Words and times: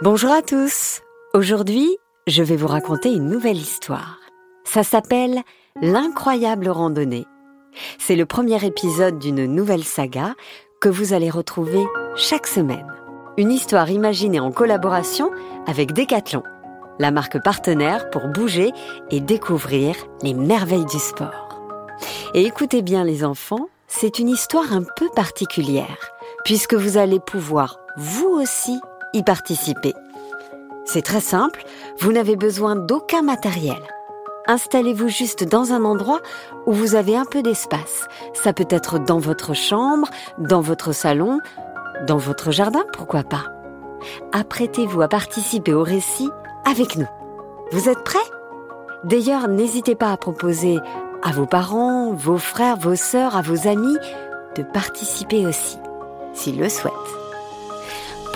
Bonjour 0.00 0.30
à 0.30 0.42
tous. 0.42 1.00
Aujourd'hui, 1.34 1.98
je 2.28 2.44
vais 2.44 2.54
vous 2.54 2.68
raconter 2.68 3.12
une 3.12 3.28
nouvelle 3.28 3.56
histoire. 3.56 4.20
Ça 4.62 4.84
s'appelle 4.84 5.40
L'incroyable 5.82 6.68
randonnée. 6.68 7.26
C'est 7.98 8.14
le 8.14 8.24
premier 8.24 8.64
épisode 8.64 9.18
d'une 9.18 9.46
nouvelle 9.46 9.82
saga 9.82 10.36
que 10.80 10.88
vous 10.88 11.14
allez 11.14 11.30
retrouver 11.30 11.84
chaque 12.14 12.46
semaine. 12.46 12.86
Une 13.38 13.50
histoire 13.50 13.90
imaginée 13.90 14.38
en 14.38 14.52
collaboration 14.52 15.32
avec 15.66 15.92
Decathlon, 15.94 16.44
la 17.00 17.10
marque 17.10 17.42
partenaire 17.42 18.08
pour 18.10 18.28
bouger 18.28 18.70
et 19.10 19.18
découvrir 19.18 19.96
les 20.22 20.32
merveilles 20.32 20.86
du 20.86 21.00
sport. 21.00 21.60
Et 22.34 22.44
écoutez 22.44 22.82
bien 22.82 23.02
les 23.02 23.24
enfants, 23.24 23.68
c'est 23.88 24.20
une 24.20 24.28
histoire 24.28 24.72
un 24.72 24.84
peu 24.96 25.08
particulière, 25.16 26.12
puisque 26.44 26.74
vous 26.74 26.98
allez 26.98 27.18
pouvoir, 27.18 27.80
vous 27.96 28.28
aussi, 28.28 28.78
y 29.12 29.22
participer. 29.22 29.94
C'est 30.84 31.02
très 31.02 31.20
simple, 31.20 31.64
vous 32.00 32.12
n'avez 32.12 32.36
besoin 32.36 32.76
d'aucun 32.76 33.22
matériel. 33.22 33.82
Installez-vous 34.46 35.08
juste 35.08 35.44
dans 35.44 35.72
un 35.72 35.84
endroit 35.84 36.20
où 36.66 36.72
vous 36.72 36.94
avez 36.94 37.16
un 37.16 37.26
peu 37.26 37.42
d'espace. 37.42 38.08
Ça 38.32 38.54
peut 38.54 38.66
être 38.70 38.98
dans 38.98 39.18
votre 39.18 39.54
chambre, 39.54 40.08
dans 40.38 40.62
votre 40.62 40.92
salon, 40.92 41.40
dans 42.06 42.16
votre 42.16 42.50
jardin, 42.50 42.84
pourquoi 42.94 43.22
pas. 43.22 43.44
Apprêtez-vous 44.32 45.02
à 45.02 45.08
participer 45.08 45.74
au 45.74 45.82
récit 45.82 46.30
avec 46.64 46.96
nous. 46.96 47.08
Vous 47.72 47.90
êtes 47.90 48.02
prêts? 48.04 48.18
D'ailleurs, 49.04 49.48
n'hésitez 49.48 49.94
pas 49.94 50.12
à 50.12 50.16
proposer 50.16 50.78
à 51.22 51.32
vos 51.32 51.46
parents, 51.46 52.12
vos 52.12 52.38
frères, 52.38 52.76
vos 52.76 52.96
sœurs, 52.96 53.36
à 53.36 53.42
vos 53.42 53.68
amis 53.68 53.96
de 54.56 54.62
participer 54.62 55.46
aussi, 55.46 55.78
s'ils 56.32 56.58
le 56.58 56.68
souhaitent. 56.70 57.27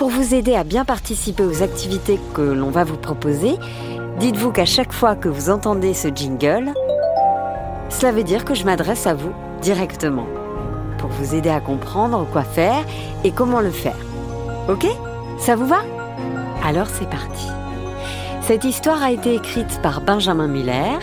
Pour 0.03 0.11
vous 0.11 0.33
aider 0.33 0.53
à 0.53 0.65
bien 0.65 0.83
participer 0.83 1.45
aux 1.45 1.63
activités 1.63 2.19
que 2.33 2.41
l'on 2.41 2.71
va 2.71 2.83
vous 2.83 2.97
proposer, 2.97 3.55
dites-vous 4.19 4.51
qu'à 4.51 4.65
chaque 4.65 4.91
fois 4.91 5.15
que 5.15 5.29
vous 5.29 5.49
entendez 5.49 5.93
ce 5.93 6.09
jingle, 6.09 6.73
cela 7.87 8.11
veut 8.11 8.25
dire 8.25 8.43
que 8.43 8.53
je 8.53 8.65
m'adresse 8.65 9.07
à 9.07 9.13
vous 9.13 9.31
directement 9.61 10.27
pour 10.97 11.09
vous 11.09 11.35
aider 11.35 11.49
à 11.49 11.61
comprendre 11.61 12.27
quoi 12.33 12.43
faire 12.43 12.83
et 13.23 13.31
comment 13.31 13.61
le 13.61 13.71
faire. 13.71 13.95
Ok? 14.67 14.85
Ça 15.39 15.55
vous 15.55 15.67
va? 15.67 15.83
Alors 16.65 16.87
c'est 16.87 17.09
parti. 17.09 17.47
Cette 18.41 18.65
histoire 18.65 19.01
a 19.01 19.11
été 19.13 19.33
écrite 19.35 19.81
par 19.81 20.01
Benjamin 20.01 20.47
Muller, 20.47 20.99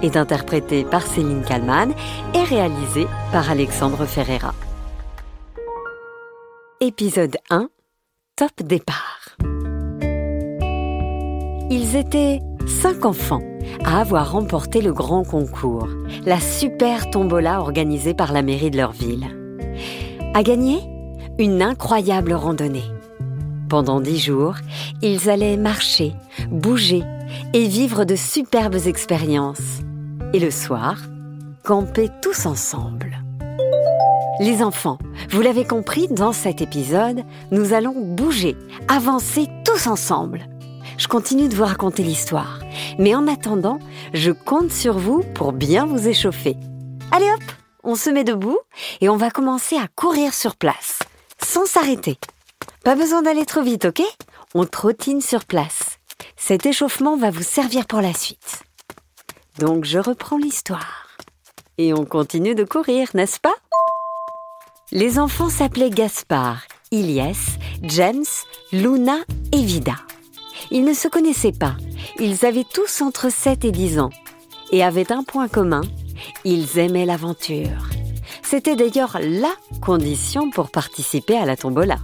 est 0.00 0.16
interprétée 0.16 0.84
par 0.84 1.02
Céline 1.02 1.42
Kallmann 1.42 1.92
et 2.34 2.44
réalisée 2.44 3.08
par 3.32 3.50
Alexandre 3.50 4.06
Ferreira. 4.06 4.54
Épisode 6.80 7.36
1 7.50 7.68
Top 8.36 8.64
départ. 8.64 9.36
Ils 11.70 11.94
étaient 11.94 12.40
cinq 12.66 13.04
enfants 13.04 13.44
à 13.84 14.00
avoir 14.00 14.32
remporté 14.32 14.80
le 14.80 14.92
grand 14.92 15.22
concours, 15.22 15.86
la 16.26 16.40
super 16.40 17.10
tombola 17.10 17.60
organisée 17.60 18.12
par 18.12 18.32
la 18.32 18.42
mairie 18.42 18.72
de 18.72 18.76
leur 18.76 18.90
ville. 18.90 19.28
À 20.34 20.42
gagner 20.42 20.80
Une 21.38 21.62
incroyable 21.62 22.32
randonnée. 22.32 22.90
Pendant 23.68 24.00
dix 24.00 24.18
jours, 24.18 24.56
ils 25.00 25.30
allaient 25.30 25.56
marcher, 25.56 26.12
bouger 26.50 27.04
et 27.52 27.68
vivre 27.68 28.04
de 28.04 28.16
superbes 28.16 28.88
expériences. 28.88 29.78
Et 30.32 30.40
le 30.40 30.50
soir, 30.50 31.00
camper 31.62 32.08
tous 32.20 32.46
ensemble. 32.46 33.23
Les 34.40 34.62
enfants, 34.64 34.98
vous 35.30 35.42
l'avez 35.42 35.64
compris, 35.64 36.08
dans 36.08 36.32
cet 36.32 36.60
épisode, 36.60 37.22
nous 37.52 37.72
allons 37.72 37.94
bouger, 37.94 38.56
avancer 38.88 39.46
tous 39.64 39.86
ensemble. 39.86 40.48
Je 40.98 41.06
continue 41.06 41.48
de 41.48 41.54
vous 41.54 41.64
raconter 41.64 42.02
l'histoire, 42.02 42.58
mais 42.98 43.14
en 43.14 43.28
attendant, 43.28 43.78
je 44.12 44.32
compte 44.32 44.72
sur 44.72 44.98
vous 44.98 45.22
pour 45.34 45.52
bien 45.52 45.86
vous 45.86 46.08
échauffer. 46.08 46.56
Allez 47.12 47.30
hop, 47.30 47.42
on 47.84 47.94
se 47.94 48.10
met 48.10 48.24
debout 48.24 48.58
et 49.00 49.08
on 49.08 49.16
va 49.16 49.30
commencer 49.30 49.76
à 49.76 49.86
courir 49.94 50.34
sur 50.34 50.56
place, 50.56 50.98
sans 51.40 51.66
s'arrêter. 51.66 52.18
Pas 52.82 52.96
besoin 52.96 53.22
d'aller 53.22 53.46
trop 53.46 53.62
vite, 53.62 53.84
ok? 53.84 54.02
On 54.54 54.66
trottine 54.66 55.20
sur 55.20 55.44
place. 55.44 55.98
Cet 56.36 56.66
échauffement 56.66 57.16
va 57.16 57.30
vous 57.30 57.44
servir 57.44 57.86
pour 57.86 58.00
la 58.00 58.12
suite. 58.12 58.64
Donc 59.60 59.84
je 59.84 60.00
reprends 60.00 60.38
l'histoire. 60.38 61.08
Et 61.78 61.92
on 61.94 62.04
continue 62.04 62.54
de 62.54 62.64
courir, 62.64 63.08
n'est-ce 63.14 63.40
pas? 63.40 63.54
Les 64.94 65.18
enfants 65.18 65.50
s'appelaient 65.50 65.90
Gaspard, 65.90 66.62
Ilyes, 66.92 67.58
James, 67.82 68.24
Luna 68.72 69.16
et 69.50 69.62
Vida. 69.62 69.96
Ils 70.70 70.84
ne 70.84 70.94
se 70.94 71.08
connaissaient 71.08 71.52
pas. 71.52 71.74
Ils 72.20 72.46
avaient 72.46 72.66
tous 72.72 73.02
entre 73.02 73.28
7 73.28 73.64
et 73.64 73.72
10 73.72 73.98
ans 73.98 74.10
et 74.70 74.84
avaient 74.84 75.10
un 75.10 75.24
point 75.24 75.48
commun. 75.48 75.80
Ils 76.44 76.78
aimaient 76.78 77.06
l'aventure. 77.06 77.90
C'était 78.44 78.76
d'ailleurs 78.76 79.18
la 79.20 79.52
condition 79.82 80.50
pour 80.50 80.70
participer 80.70 81.36
à 81.36 81.44
la 81.44 81.56
tombola. 81.56 81.98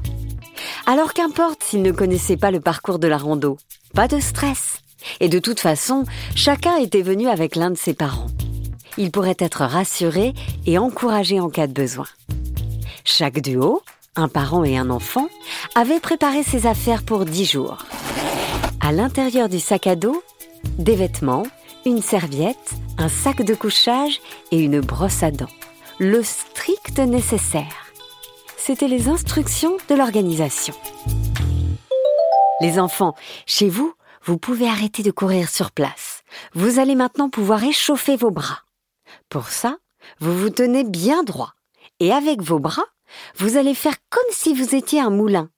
Alors 0.84 1.14
qu'importe 1.14 1.62
s'ils 1.62 1.82
ne 1.82 1.92
connaissaient 1.92 2.36
pas 2.36 2.50
le 2.50 2.60
parcours 2.60 2.98
de 2.98 3.06
la 3.06 3.18
rando, 3.18 3.56
pas 3.94 4.08
de 4.08 4.18
stress. 4.18 4.80
Et 5.20 5.28
de 5.28 5.38
toute 5.38 5.60
façon, 5.60 6.04
chacun 6.34 6.76
était 6.76 7.02
venu 7.02 7.28
avec 7.28 7.54
l'un 7.54 7.70
de 7.70 7.78
ses 7.78 7.94
parents. 7.94 8.26
Ils 8.98 9.12
pourraient 9.12 9.36
être 9.38 9.64
rassurés 9.64 10.34
et 10.66 10.76
encouragés 10.76 11.38
en 11.38 11.50
cas 11.50 11.68
de 11.68 11.72
besoin. 11.72 12.06
Chaque 13.04 13.40
duo, 13.40 13.82
un 14.16 14.28
parent 14.28 14.64
et 14.64 14.76
un 14.76 14.90
enfant, 14.90 15.28
avait 15.74 16.00
préparé 16.00 16.42
ses 16.42 16.66
affaires 16.66 17.02
pour 17.02 17.24
dix 17.24 17.44
jours. 17.44 17.78
À 18.80 18.92
l'intérieur 18.92 19.48
du 19.48 19.60
sac 19.60 19.86
à 19.86 19.96
dos, 19.96 20.22
des 20.78 20.96
vêtements, 20.96 21.44
une 21.86 22.02
serviette, 22.02 22.74
un 22.98 23.08
sac 23.08 23.42
de 23.42 23.54
couchage 23.54 24.20
et 24.50 24.58
une 24.58 24.80
brosse 24.80 25.22
à 25.22 25.30
dents. 25.30 25.46
Le 25.98 26.22
strict 26.22 26.98
nécessaire. 26.98 27.92
C'étaient 28.56 28.88
les 28.88 29.08
instructions 29.08 29.76
de 29.88 29.94
l'organisation. 29.94 30.74
Les 32.60 32.78
enfants, 32.78 33.14
chez 33.46 33.68
vous, 33.68 33.94
vous 34.24 34.36
pouvez 34.36 34.68
arrêter 34.68 35.02
de 35.02 35.10
courir 35.10 35.48
sur 35.48 35.70
place. 35.70 36.22
Vous 36.54 36.78
allez 36.78 36.94
maintenant 36.94 37.30
pouvoir 37.30 37.64
échauffer 37.64 38.16
vos 38.16 38.30
bras. 38.30 38.60
Pour 39.30 39.48
ça, 39.48 39.78
vous 40.20 40.36
vous 40.36 40.50
tenez 40.50 40.84
bien 40.84 41.22
droit 41.22 41.54
et 42.00 42.12
avec 42.12 42.42
vos 42.42 42.58
bras, 42.58 42.86
vous 43.36 43.56
allez 43.56 43.74
faire 43.74 43.96
comme 44.08 44.22
si 44.30 44.54
vous 44.54 44.74
étiez 44.74 45.00
un 45.00 45.10
moulin. 45.10 45.50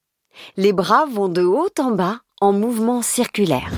Les 0.57 0.73
bras 0.73 1.05
vont 1.05 1.29
de 1.29 1.43
haut 1.43 1.69
en 1.79 1.91
bas 1.91 2.19
en 2.41 2.51
mouvement 2.51 3.01
circulaire. 3.01 3.71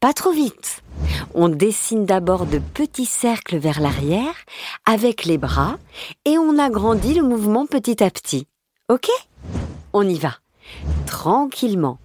Pas 0.00 0.12
trop 0.12 0.32
vite. 0.32 0.82
On 1.34 1.48
dessine 1.48 2.04
d'abord 2.04 2.46
de 2.46 2.58
petits 2.58 3.06
cercles 3.06 3.56
vers 3.56 3.80
l'arrière 3.80 4.34
avec 4.84 5.24
les 5.24 5.38
bras 5.38 5.78
et 6.24 6.38
on 6.38 6.58
agrandit 6.58 7.14
le 7.14 7.22
mouvement 7.22 7.66
petit 7.66 8.02
à 8.02 8.10
petit. 8.10 8.46
Ok? 8.88 9.08
On 9.92 10.06
y 10.06 10.18
va. 10.18 10.34
Tranquillement. 11.06 11.98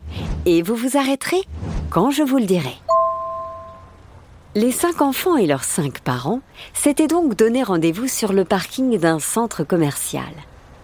Et 0.46 0.62
vous 0.62 0.76
vous 0.76 0.98
arrêterez 0.98 1.42
quand 1.90 2.12
je 2.12 2.24
vous 2.24 2.38
le 2.38 2.46
dirai. 2.46 2.76
Les 4.58 4.72
cinq 4.72 5.02
enfants 5.04 5.38
et 5.38 5.46
leurs 5.46 5.64
cinq 5.64 6.00
parents 6.00 6.42
s'étaient 6.74 7.06
donc 7.06 7.36
donné 7.36 7.62
rendez-vous 7.62 8.08
sur 8.08 8.34
le 8.34 8.44
parking 8.44 8.98
d'un 8.98 9.20
centre 9.20 9.64
commercial, 9.64 10.34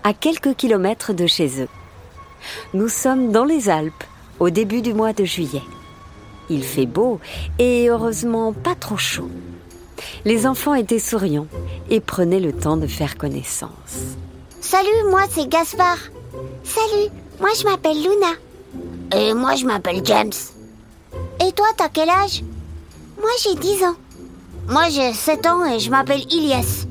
à 0.04 0.14
quelques 0.14 0.56
kilomètres 0.56 1.12
de 1.12 1.26
chez 1.26 1.60
eux. 1.60 1.70
Nous 2.76 2.88
sommes 2.88 3.32
dans 3.32 3.46
les 3.46 3.70
Alpes, 3.70 4.04
au 4.40 4.52
début 4.52 4.84
du 4.84 4.94
mois 4.94 5.12
de 5.12 5.26
juillet. 5.26 5.64
Il 6.52 6.64
fait 6.64 6.86
beau 6.86 7.20
et 7.58 7.90
heureusement 7.90 8.54
pas 8.54 8.76
trop 8.76 8.98
chaud. 8.98 9.32
Les 10.24 10.46
enfants 10.46 10.76
étaient 10.76 11.00
souriants 11.00 11.48
et 11.90 12.00
prenaient 12.00 12.40
le 12.40 12.54
temps 12.54 12.78
de 12.78 12.86
faire 12.86 13.18
connaissance. 13.18 13.72
Salut, 14.62 15.10
moi 15.10 15.22
c'est 15.32 15.50
Gaspard. 15.50 15.98
Salut, 16.64 17.10
moi 17.40 17.50
je 17.60 17.64
m'appelle 17.64 17.98
Luna. 17.98 19.20
Et 19.20 19.34
moi 19.34 19.56
je 19.56 19.66
m'appelle 19.66 20.06
James. 20.06 20.32
Et 21.44 21.52
toi, 21.54 21.66
t'as 21.76 21.90
quel 21.90 22.10
âge? 22.10 22.44
Moi 23.24 23.31
j'ai 23.42 23.56
10 23.56 23.84
ans. 23.86 23.96
Moi 24.68 24.90
j'ai 24.90 25.14
7 25.14 25.46
ans 25.48 25.66
et 25.66 25.80
je 25.80 25.90
m'appelle 25.90 26.22
Ilyes. 26.30 26.88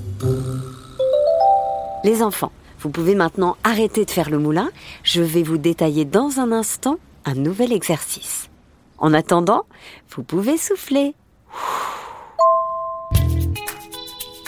Les 2.05 2.23
enfants, 2.23 2.53
vous 2.81 2.89
pouvez 2.89 3.15
maintenant 3.15 3.59
arrêter 3.65 4.07
de 4.07 4.11
faire 4.11 4.31
le 4.31 4.39
moulin. 4.39 4.71
Je 5.05 5.21
vais 5.21 5.43
vous 5.43 5.59
détailler 5.59 6.07
dans 6.07 6.41
un 6.41 6.51
instant 6.51 6.97
un 7.27 7.35
nouvel 7.35 7.71
exercice. 7.71 8.49
En 8.97 9.13
attendant, 9.13 9.67
vous 10.11 10.23
pouvez 10.23 10.57
souffler. 10.57 11.15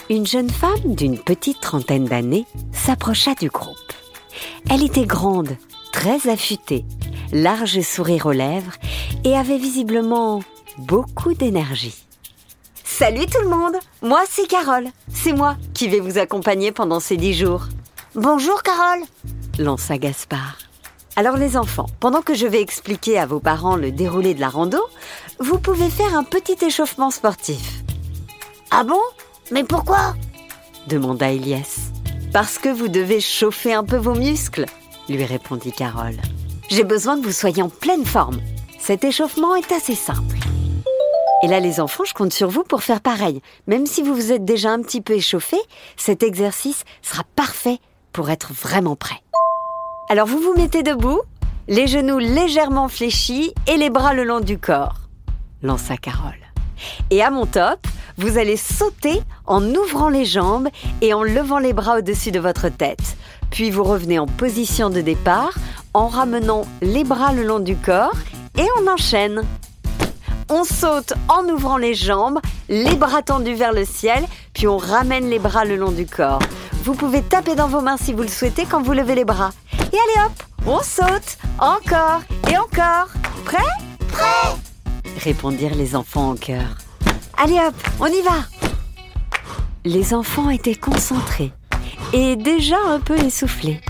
Une 0.09 0.27
jeune 0.27 0.51
femme 0.51 0.95
d'une 0.95 1.19
petite 1.19 1.61
trentaine 1.61 2.07
d'années 2.07 2.47
s'approcha 2.73 3.35
du 3.35 3.51
groupe. 3.51 3.77
Elle 4.71 4.83
était 4.83 5.07
grande, 5.07 5.57
très 5.93 6.31
affûtée, 6.31 6.87
large 7.31 7.81
sourire 7.83 8.27
aux 8.27 8.33
lèvres 8.33 8.73
et 9.25 9.37
avait 9.37 9.59
visiblement 9.59 10.41
beaucoup 10.79 11.35
d'énergie. 11.35 11.94
Salut 12.85 13.26
tout 13.26 13.41
le 13.43 13.49
monde, 13.49 13.75
moi 14.03 14.23
c'est 14.29 14.47
Carole. 14.47 14.88
C'est 15.12 15.32
moi 15.32 15.56
qui 15.73 15.88
vais 15.88 16.00
vous 16.00 16.19
accompagner 16.19 16.73
pendant 16.73 17.00
ces 17.00 17.17
dix 17.17 17.35
jours. 17.35 17.67
Bonjour 18.15 18.62
Carole, 18.62 19.05
lança 19.59 19.99
Gaspard. 19.99 20.59
Alors 21.17 21.37
les 21.37 21.56
enfants, 21.56 21.87
pendant 22.00 22.23
que 22.23 22.35
je 22.35 22.47
vais 22.47 22.61
expliquer 22.61 23.19
à 23.19 23.26
vos 23.26 23.41
parents 23.41 23.76
le 23.76 23.93
déroulé 23.93 24.35
de 24.35 24.41
la 24.41 24.49
rando, 24.49 24.81
vous 25.41 25.59
pouvez 25.59 25.91
faire 25.91 26.17
un 26.17 26.25
petit 26.25 26.65
échauffement 26.65 27.11
sportif. 27.11 27.82
Ah 28.70 28.85
bon? 28.85 29.00
Mais 29.50 29.65
pourquoi? 29.65 30.15
demanda 30.88 31.31
Elias. 31.31 31.91
Parce 32.32 32.59
que 32.59 32.69
vous 32.69 32.88
devez 32.88 33.20
chauffer 33.20 33.73
un 33.73 33.85
peu 33.85 33.97
vos 33.97 34.15
muscles, 34.15 34.67
lui 35.09 35.25
répondit 35.25 35.73
Carole. 35.73 36.17
J'ai 36.69 36.85
besoin 36.85 37.19
que 37.19 37.25
vous 37.25 37.32
soyez 37.32 37.62
en 37.62 37.69
pleine 37.69 38.05
forme. 38.05 38.41
Cet 38.81 39.05
échauffement 39.05 39.55
est 39.55 39.73
assez 39.73 39.94
simple. 39.94 40.34
Et 41.44 41.46
là, 41.46 41.61
les 41.61 41.79
enfants, 41.79 42.05
je 42.06 42.14
compte 42.14 42.32
sur 42.32 42.49
vous 42.49 42.62
pour 42.62 42.82
faire 42.82 43.02
pareil. 43.02 43.43
Même 43.67 43.85
si 43.85 44.00
vous 44.00 44.14
vous 44.14 44.32
êtes 44.32 44.46
déjà 44.46 44.70
un 44.70 44.81
petit 44.81 45.02
peu 45.02 45.12
échauffé, 45.12 45.58
cet 45.94 46.23
exercice 46.23 46.85
sera 47.02 47.23
parfait 47.37 47.81
pour 48.14 48.31
être 48.31 48.55
vraiment 48.55 48.96
prêt. 48.96 49.20
Alors, 50.08 50.26
vous 50.26 50.38
vous 50.38 50.55
mettez 50.56 50.82
debout, 50.82 51.20
les 51.69 51.87
genoux 51.87 52.19
légèrement 52.19 52.88
fléchis 52.88 53.52
et 53.67 53.76
les 53.76 53.91
bras 53.91 54.14
le 54.14 54.25
long 54.25 54.41
du 54.41 54.56
corps, 54.56 55.00
lança 55.62 55.99
Carole. 55.99 56.32
Et 57.11 57.23
à 57.23 57.31
mon 57.31 57.44
top, 57.44 57.87
vous 58.17 58.38
allez 58.38 58.56
sauter 58.56 59.20
en 59.44 59.62
ouvrant 59.75 60.08
les 60.08 60.25
jambes 60.25 60.70
et 61.02 61.12
en 61.12 61.23
levant 61.23 61.58
les 61.58 61.75
bras 61.75 61.99
au-dessus 61.99 62.32
de 62.32 62.41
votre 62.41 62.70
tête. 62.70 63.19
Puis 63.50 63.70
vous 63.70 63.85
revenez 63.85 64.19
en 64.19 64.26
position 64.26 64.88
de 64.88 65.02
départ 65.02 65.52
en 65.93 66.08
ramenant 66.08 66.62
les 66.81 67.05
bras 67.05 67.35
le 67.35 67.44
long 67.44 67.61
du 67.61 67.76
corps 67.76 68.17
et 68.56 68.64
on 68.81 68.91
enchaîne. 68.91 69.43
On 70.50 70.64
saute 70.64 71.14
en 71.29 71.49
ouvrant 71.49 71.76
les 71.76 71.94
jambes, 71.94 72.38
les 72.69 72.96
bras 72.96 73.23
tendus 73.23 73.55
vers 73.55 73.73
le 73.73 73.85
ciel, 73.85 74.25
puis 74.52 74.67
on 74.69 74.76
ramène 74.76 75.31
les 75.31 75.38
bras 75.38 75.64
le 75.64 75.76
long 75.76 75.91
du 75.91 76.06
corps. 76.06 76.43
Vous 76.85 76.94
pouvez 76.94 77.23
taper 77.23 77.55
dans 77.55 77.69
vos 77.69 77.81
mains 77.81 77.96
si 77.96 78.12
vous 78.12 78.23
le 78.23 78.29
souhaitez 78.29 78.67
quand 78.67 78.82
vous 78.82 78.93
levez 78.93 79.14
les 79.14 79.25
bras. 79.25 79.50
Et 79.93 79.96
allez 79.96 80.26
hop, 80.26 80.43
on 80.67 80.81
saute, 80.81 81.38
encore 81.58 82.20
et 82.50 82.58
encore. 82.58 83.08
Prêt? 83.44 83.58
Prêt 84.08 84.55
répondirent 85.19 85.75
les 85.75 85.96
enfants 85.96 86.32
en 86.32 86.37
chœur. 86.37 86.76
Allez 87.38 87.58
hop, 87.58 87.75
on 88.00 88.06
y 88.06 88.20
va 88.20 88.44
Les 89.85 90.12
enfants 90.12 90.50
étaient 90.50 90.75
concentrés 90.75 91.52
et 92.12 92.37
déjà 92.37 92.76
un 92.87 93.00
peu 93.00 93.17
essoufflés. 93.17 93.81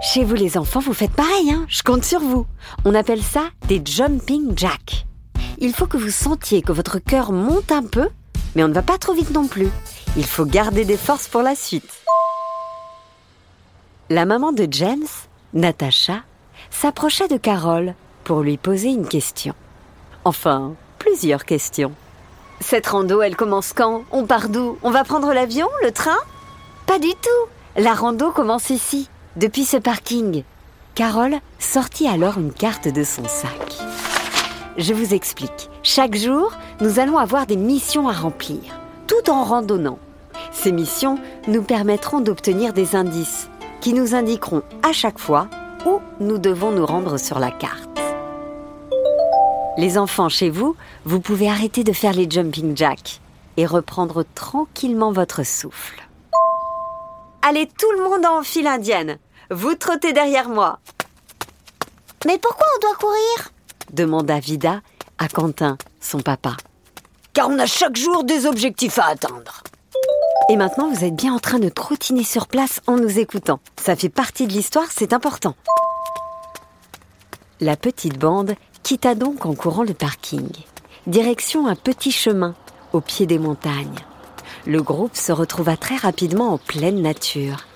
Chez 0.00 0.24
vous 0.24 0.34
les 0.34 0.56
enfants, 0.56 0.80
vous 0.80 0.94
faites 0.94 1.12
pareil, 1.12 1.50
hein? 1.50 1.66
Je 1.68 1.82
compte 1.82 2.04
sur 2.04 2.20
vous. 2.20 2.46
On 2.84 2.94
appelle 2.94 3.22
ça 3.22 3.42
des 3.68 3.82
jumping 3.84 4.56
jacks. 4.56 5.06
Il 5.62 5.74
faut 5.74 5.86
que 5.86 5.98
vous 5.98 6.10
sentiez 6.10 6.62
que 6.62 6.72
votre 6.72 6.98
cœur 6.98 7.32
monte 7.32 7.70
un 7.70 7.82
peu, 7.82 8.08
mais 8.54 8.64
on 8.64 8.68
ne 8.68 8.72
va 8.72 8.80
pas 8.80 8.96
trop 8.96 9.12
vite 9.12 9.30
non 9.30 9.46
plus. 9.46 9.68
Il 10.16 10.24
faut 10.24 10.46
garder 10.46 10.86
des 10.86 10.96
forces 10.96 11.28
pour 11.28 11.42
la 11.42 11.54
suite. 11.54 11.90
La 14.08 14.24
maman 14.24 14.52
de 14.52 14.66
James, 14.70 15.06
Natacha, 15.52 16.22
s'approcha 16.70 17.28
de 17.28 17.36
Carole 17.36 17.94
pour 18.24 18.40
lui 18.40 18.56
poser 18.56 18.88
une 18.88 19.06
question. 19.06 19.54
Enfin, 20.24 20.72
plusieurs 20.98 21.44
questions. 21.44 21.92
Cette 22.60 22.86
rando, 22.86 23.20
elle 23.20 23.36
commence 23.36 23.74
quand? 23.74 24.04
On 24.12 24.24
part 24.24 24.48
d'où? 24.48 24.78
On 24.82 24.90
va 24.90 25.04
prendre 25.04 25.32
l'avion? 25.34 25.68
Le 25.82 25.92
train? 25.92 26.18
Pas 26.86 26.98
du 26.98 27.10
tout 27.10 27.80
La 27.82 27.92
rando 27.92 28.30
commence 28.30 28.70
ici, 28.70 29.10
depuis 29.36 29.66
ce 29.66 29.76
parking. 29.76 30.42
Carole 30.94 31.36
sortit 31.58 32.08
alors 32.08 32.38
une 32.38 32.52
carte 32.52 32.88
de 32.88 33.04
son 33.04 33.24
sac. 33.28 33.89
Je 34.76 34.94
vous 34.94 35.14
explique. 35.14 35.68
Chaque 35.82 36.14
jour, 36.14 36.52
nous 36.80 36.98
allons 36.98 37.18
avoir 37.18 37.46
des 37.46 37.56
missions 37.56 38.08
à 38.08 38.12
remplir, 38.12 38.80
tout 39.06 39.28
en 39.28 39.42
randonnant. 39.42 39.98
Ces 40.52 40.72
missions 40.72 41.18
nous 41.48 41.62
permettront 41.62 42.20
d'obtenir 42.20 42.72
des 42.72 42.94
indices 42.94 43.48
qui 43.80 43.92
nous 43.92 44.14
indiqueront 44.14 44.62
à 44.82 44.92
chaque 44.92 45.18
fois 45.18 45.48
où 45.86 46.00
nous 46.20 46.38
devons 46.38 46.70
nous 46.70 46.86
rendre 46.86 47.18
sur 47.18 47.38
la 47.38 47.50
carte. 47.50 47.88
Les 49.76 49.98
enfants 49.98 50.28
chez 50.28 50.50
vous, 50.50 50.76
vous 51.04 51.20
pouvez 51.20 51.48
arrêter 51.48 51.84
de 51.84 51.92
faire 51.92 52.12
les 52.12 52.30
jumping 52.30 52.76
jacks 52.76 53.20
et 53.56 53.66
reprendre 53.66 54.24
tranquillement 54.34 55.12
votre 55.12 55.44
souffle. 55.44 56.06
Allez 57.42 57.66
tout 57.66 57.90
le 57.92 58.04
monde 58.04 58.26
en 58.26 58.42
file 58.42 58.66
indienne. 58.66 59.18
Vous 59.50 59.74
trottez 59.74 60.12
derrière 60.12 60.48
moi. 60.48 60.78
Mais 62.26 62.38
pourquoi 62.38 62.66
on 62.76 62.80
doit 62.80 62.96
courir? 62.96 63.52
Demanda 63.92 64.40
Vida 64.40 64.80
à 65.18 65.28
Quentin, 65.28 65.76
son 66.00 66.20
papa. 66.20 66.56
Car 67.32 67.48
on 67.48 67.58
a 67.58 67.66
chaque 67.66 67.96
jour 67.96 68.24
des 68.24 68.46
objectifs 68.46 68.98
à 68.98 69.06
atteindre. 69.06 69.62
Et 70.48 70.56
maintenant, 70.56 70.90
vous 70.90 71.04
êtes 71.04 71.14
bien 71.14 71.34
en 71.34 71.38
train 71.38 71.58
de 71.58 71.68
trottiner 71.68 72.24
sur 72.24 72.48
place 72.48 72.80
en 72.86 72.96
nous 72.96 73.18
écoutant. 73.18 73.60
Ça 73.80 73.94
fait 73.94 74.08
partie 74.08 74.46
de 74.46 74.52
l'histoire, 74.52 74.86
c'est 74.90 75.12
important. 75.12 75.54
La 77.60 77.76
petite 77.76 78.18
bande 78.18 78.54
quitta 78.82 79.14
donc 79.14 79.46
en 79.46 79.54
courant 79.54 79.84
le 79.84 79.94
parking. 79.94 80.48
Direction 81.06 81.66
un 81.66 81.76
petit 81.76 82.10
chemin 82.10 82.54
au 82.92 83.00
pied 83.00 83.26
des 83.26 83.38
montagnes. 83.38 84.00
Le 84.66 84.82
groupe 84.82 85.16
se 85.16 85.32
retrouva 85.32 85.76
très 85.76 85.96
rapidement 85.96 86.54
en 86.54 86.58
pleine 86.58 87.00
nature, 87.00 87.66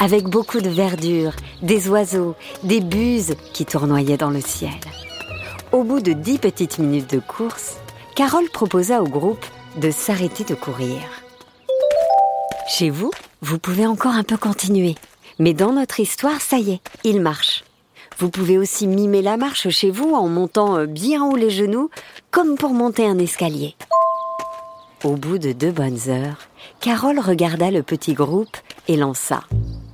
avec 0.00 0.24
beaucoup 0.24 0.60
de 0.60 0.70
verdure, 0.70 1.32
des 1.62 1.88
oiseaux, 1.88 2.34
des 2.62 2.80
buses 2.80 3.34
qui 3.52 3.64
tournoyaient 3.64 4.16
dans 4.16 4.30
le 4.30 4.40
ciel. 4.40 4.70
Au 5.72 5.84
bout 5.84 6.00
de 6.00 6.12
dix 6.12 6.36
petites 6.36 6.78
minutes 6.78 7.10
de 7.14 7.18
course, 7.18 7.78
Carole 8.14 8.50
proposa 8.50 9.02
au 9.02 9.06
groupe 9.06 9.44
de 9.76 9.90
s'arrêter 9.90 10.44
de 10.44 10.54
courir. 10.54 10.98
Chez 12.68 12.90
vous, 12.90 13.10
vous 13.40 13.58
pouvez 13.58 13.86
encore 13.86 14.12
un 14.12 14.22
peu 14.22 14.36
continuer, 14.36 14.96
mais 15.38 15.54
dans 15.54 15.72
notre 15.72 15.98
histoire, 15.98 16.42
ça 16.42 16.58
y 16.58 16.72
est, 16.72 16.80
il 17.04 17.22
marche. 17.22 17.64
Vous 18.18 18.28
pouvez 18.28 18.58
aussi 18.58 18.86
mimer 18.86 19.22
la 19.22 19.38
marche 19.38 19.70
chez 19.70 19.90
vous 19.90 20.12
en 20.12 20.28
montant 20.28 20.76
euh, 20.76 20.84
bien 20.84 21.24
haut 21.24 21.36
les 21.36 21.48
genoux, 21.48 21.88
comme 22.30 22.56
pour 22.56 22.74
monter 22.74 23.06
un 23.06 23.18
escalier. 23.18 23.74
Au 25.04 25.16
bout 25.16 25.38
de 25.38 25.52
deux 25.52 25.72
bonnes 25.72 26.00
heures, 26.08 26.48
Carole 26.80 27.18
regarda 27.18 27.70
le 27.70 27.82
petit 27.82 28.12
groupe 28.12 28.58
et 28.88 28.96
lança. 28.98 29.40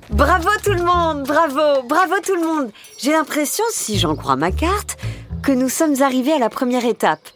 Bravo 0.09 0.49
tout 0.61 0.73
le 0.73 0.83
monde, 0.83 1.23
bravo, 1.23 1.83
bravo 1.87 2.15
tout 2.25 2.35
le 2.35 2.45
monde. 2.45 2.71
J'ai 2.97 3.11
l'impression, 3.11 3.63
si 3.71 3.97
j'en 3.97 4.15
crois 4.15 4.35
ma 4.35 4.51
carte, 4.51 4.97
que 5.41 5.51
nous 5.51 5.69
sommes 5.69 6.01
arrivés 6.01 6.33
à 6.33 6.39
la 6.39 6.49
première 6.49 6.85
étape. 6.85 7.27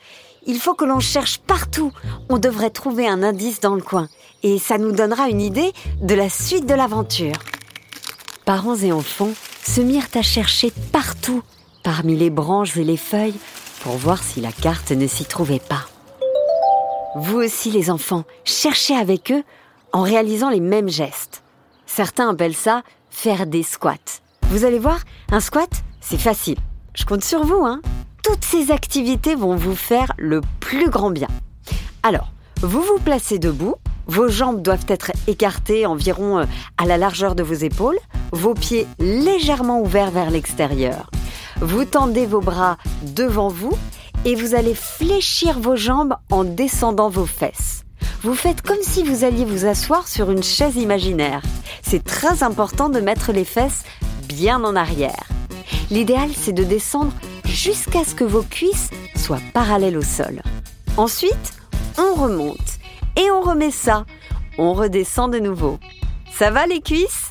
Il 0.45 0.59
faut 0.59 0.73
que 0.73 0.85
l'on 0.85 0.99
cherche 0.99 1.39
partout. 1.39 1.91
On 2.29 2.37
devrait 2.37 2.69
trouver 2.69 3.07
un 3.07 3.23
indice 3.23 3.59
dans 3.59 3.75
le 3.75 3.81
coin. 3.81 4.09
Et 4.43 4.59
ça 4.59 4.77
nous 4.77 4.91
donnera 4.91 5.29
une 5.29 5.41
idée 5.41 5.71
de 6.01 6.15
la 6.15 6.29
suite 6.29 6.65
de 6.65 6.73
l'aventure. 6.73 7.35
Parents 8.45 8.75
et 8.75 8.91
enfants 8.91 9.31
se 9.65 9.79
mirent 9.79 10.07
à 10.15 10.21
chercher 10.21 10.71
partout, 10.91 11.43
parmi 11.81 12.17
les 12.17 12.29
branches 12.29 12.75
et 12.75 12.83
les 12.83 12.97
feuilles, 12.97 13.39
pour 13.81 13.93
voir 13.93 14.21
si 14.21 14.41
la 14.41 14.51
carte 14.51 14.91
ne 14.91 15.07
s'y 15.07 15.23
trouvait 15.25 15.59
pas. 15.59 15.85
Vous 17.15 17.37
aussi 17.37 17.71
les 17.71 17.89
enfants, 17.89 18.25
cherchez 18.43 18.95
avec 18.95 19.31
eux 19.31 19.43
en 19.93 20.01
réalisant 20.01 20.49
les 20.49 20.59
mêmes 20.59 20.89
gestes. 20.89 21.43
Certains 21.85 22.29
appellent 22.29 22.55
ça 22.55 22.81
faire 23.09 23.45
des 23.45 23.63
squats. 23.63 24.19
Vous 24.49 24.65
allez 24.65 24.79
voir, 24.79 24.99
un 25.31 25.39
squat, 25.39 25.69
c'est 26.01 26.19
facile. 26.19 26.57
Je 26.95 27.05
compte 27.05 27.23
sur 27.23 27.43
vous, 27.43 27.65
hein. 27.65 27.81
Toutes 28.23 28.45
ces 28.45 28.71
activités 28.71 29.35
vont 29.35 29.55
vous 29.55 29.75
faire 29.75 30.13
le 30.17 30.41
plus 30.59 30.89
grand 30.89 31.09
bien. 31.09 31.27
Alors, 32.03 32.31
vous 32.61 32.81
vous 32.81 32.99
placez 33.03 33.39
debout, 33.39 33.75
vos 34.05 34.27
jambes 34.27 34.61
doivent 34.61 34.85
être 34.87 35.11
écartées 35.27 35.85
environ 35.85 36.39
euh, 36.39 36.45
à 36.77 36.85
la 36.85 36.97
largeur 36.97 37.35
de 37.35 37.43
vos 37.43 37.53
épaules, 37.53 37.97
vos 38.31 38.53
pieds 38.53 38.87
légèrement 38.99 39.81
ouverts 39.81 40.11
vers 40.11 40.29
l'extérieur. 40.29 41.09
Vous 41.61 41.85
tendez 41.85 42.25
vos 42.25 42.41
bras 42.41 42.77
devant 43.01 43.47
vous 43.47 43.73
et 44.25 44.35
vous 44.35 44.53
allez 44.53 44.75
fléchir 44.75 45.59
vos 45.59 45.75
jambes 45.75 46.15
en 46.31 46.43
descendant 46.43 47.09
vos 47.09 47.25
fesses. 47.25 47.83
Vous 48.21 48.35
faites 48.35 48.61
comme 48.61 48.81
si 48.81 49.03
vous 49.03 49.23
alliez 49.23 49.45
vous 49.45 49.65
asseoir 49.65 50.07
sur 50.07 50.31
une 50.31 50.43
chaise 50.43 50.75
imaginaire. 50.75 51.41
C'est 51.81 52.03
très 52.03 52.43
important 52.43 52.89
de 52.89 52.99
mettre 52.99 53.31
les 53.31 53.45
fesses 53.45 53.83
bien 54.27 54.63
en 54.63 54.75
arrière. 54.75 55.27
L'idéal, 55.91 56.29
c'est 56.35 56.53
de 56.53 56.63
descendre 56.63 57.13
jusqu'à 57.45 58.03
ce 58.03 58.15
que 58.15 58.23
vos 58.23 58.43
cuisses 58.43 58.89
soient 59.15 59.41
parallèles 59.53 59.97
au 59.97 60.01
sol. 60.01 60.41
Ensuite, 60.97 61.53
on 61.97 62.13
remonte 62.15 62.79
et 63.15 63.29
on 63.31 63.41
remet 63.41 63.71
ça. 63.71 64.05
On 64.57 64.73
redescend 64.73 65.31
de 65.31 65.39
nouveau. 65.39 65.79
Ça 66.31 66.51
va 66.51 66.65
les 66.65 66.81
cuisses? 66.81 67.29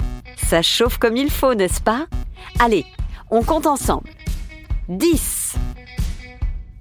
Ça 0.48 0.62
chauffe 0.62 0.98
comme 0.98 1.16
il 1.16 1.30
faut, 1.30 1.54
n'est-ce 1.54 1.80
pas? 1.80 2.06
Allez, 2.58 2.84
on 3.30 3.42
compte 3.42 3.66
ensemble. 3.66 4.10
10, 4.88 5.54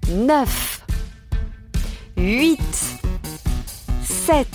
9, 0.09 0.81
8, 2.17 2.59
7, 4.03 4.47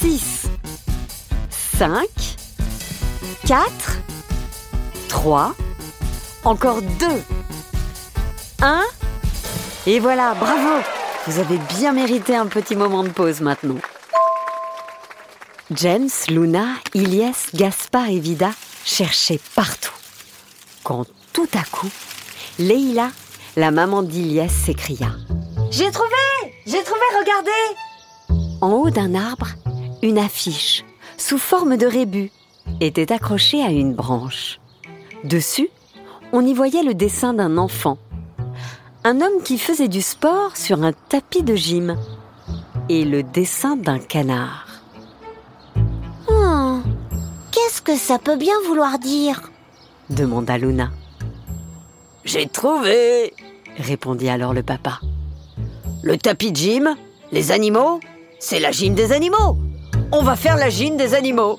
6, 0.00 0.48
5, 1.78 2.08
4, 3.46 3.98
3, 5.10 5.54
encore 6.44 6.80
2, 6.82 7.06
1, 8.62 8.82
et 9.88 9.98
voilà, 9.98 10.34
bravo 10.34 10.82
vous 11.26 11.38
avez 11.38 11.58
bien 11.76 11.92
mérité 11.92 12.34
un 12.34 12.46
petit 12.46 12.76
moment 12.76 13.02
de 13.02 13.08
pause 13.08 13.40
maintenant. 13.40 13.80
James, 15.72 16.08
Luna, 16.28 16.76
Ilyes, 16.94 17.50
Gaspard 17.54 18.08
et 18.08 18.20
Vida 18.20 18.52
cherchaient 18.84 19.40
partout. 19.54 19.92
Quand 20.84 21.06
tout 21.32 21.48
à 21.54 21.62
coup, 21.64 21.90
Leïla, 22.60 23.10
la 23.56 23.70
maman 23.72 24.02
d'Ilias, 24.02 24.48
s'écria 24.48 25.10
J'ai 25.70 25.90
trouvé 25.90 26.08
J'ai 26.66 26.82
trouvé, 26.84 27.00
regardez 27.18 27.50
En 28.60 28.72
haut 28.74 28.90
d'un 28.90 29.14
arbre, 29.14 29.48
une 30.02 30.18
affiche, 30.18 30.84
sous 31.18 31.38
forme 31.38 31.76
de 31.76 31.86
rébus, 31.86 32.30
était 32.80 33.12
accrochée 33.12 33.62
à 33.62 33.70
une 33.70 33.94
branche. 33.94 34.59
Dessus, 35.24 35.68
on 36.32 36.44
y 36.46 36.54
voyait 36.54 36.82
le 36.82 36.94
dessin 36.94 37.34
d'un 37.34 37.56
enfant. 37.58 37.98
Un 39.04 39.20
homme 39.20 39.42
qui 39.44 39.58
faisait 39.58 39.88
du 39.88 40.02
sport 40.02 40.56
sur 40.56 40.82
un 40.82 40.92
tapis 40.92 41.42
de 41.42 41.54
gym. 41.54 41.96
Et 42.88 43.04
le 43.04 43.22
dessin 43.22 43.76
d'un 43.76 43.98
canard. 43.98 44.66
Oh, 46.28 46.78
Qu'est-ce 47.52 47.82
que 47.82 47.96
ça 47.96 48.18
peut 48.18 48.36
bien 48.36 48.54
vouloir 48.66 48.98
dire? 48.98 49.50
demanda 50.08 50.58
Luna. 50.58 50.90
J'ai 52.24 52.46
trouvé 52.48 53.32
Répondit 53.78 54.28
alors 54.28 54.52
le 54.52 54.62
papa. 54.62 55.00
Le 56.02 56.16
tapis 56.18 56.50
de 56.52 56.56
gym, 56.56 56.96
les 57.30 57.52
animaux, 57.52 58.00
c'est 58.38 58.58
la 58.60 58.72
gym 58.72 58.94
des 58.94 59.12
animaux 59.12 59.56
On 60.12 60.22
va 60.22 60.34
faire 60.36 60.56
la 60.56 60.68
gym 60.70 60.96
des 60.96 61.14
animaux 61.14 61.58